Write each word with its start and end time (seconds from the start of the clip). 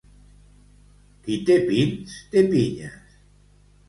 Qui 1.27 1.35
té 1.49 1.57
pins, 1.67 2.15
té 2.31 2.43
pinyes. 2.47 2.97